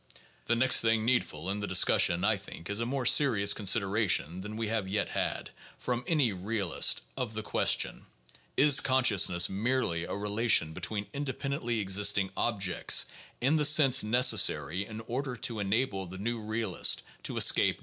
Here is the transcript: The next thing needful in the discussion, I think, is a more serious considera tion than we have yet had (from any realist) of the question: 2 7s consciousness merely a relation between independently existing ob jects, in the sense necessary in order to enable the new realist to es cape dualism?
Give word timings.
The 0.47 0.55
next 0.55 0.81
thing 0.81 1.05
needful 1.05 1.47
in 1.51 1.59
the 1.59 1.67
discussion, 1.67 2.23
I 2.23 2.35
think, 2.35 2.71
is 2.71 2.79
a 2.79 2.87
more 2.87 3.05
serious 3.05 3.53
considera 3.53 4.09
tion 4.09 4.41
than 4.41 4.57
we 4.57 4.67
have 4.67 4.87
yet 4.87 5.09
had 5.09 5.51
(from 5.77 6.03
any 6.07 6.33
realist) 6.33 7.01
of 7.15 7.35
the 7.35 7.43
question: 7.43 8.07
2 8.57 8.63
7s 8.65 8.83
consciousness 8.83 9.47
merely 9.47 10.05
a 10.05 10.15
relation 10.15 10.73
between 10.73 11.05
independently 11.13 11.79
existing 11.81 12.31
ob 12.35 12.59
jects, 12.63 13.05
in 13.41 13.57
the 13.57 13.63
sense 13.63 14.03
necessary 14.03 14.87
in 14.87 15.01
order 15.01 15.35
to 15.35 15.59
enable 15.59 16.07
the 16.07 16.17
new 16.17 16.39
realist 16.41 17.03
to 17.21 17.37
es 17.37 17.51
cape 17.51 17.75
dualism? 17.75 17.79